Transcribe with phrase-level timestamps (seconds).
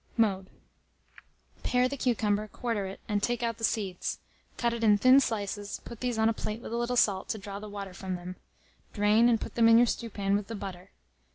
[0.17, 0.49] Mode.
[1.61, 4.17] Pare the cucumber, quarter it, and take out the seeds;
[4.57, 7.37] cut it in thin slices, put these on a plate with a little salt, to
[7.37, 8.35] draw the water from them;
[8.93, 10.89] drain, and put them in your stewpan, with the butter.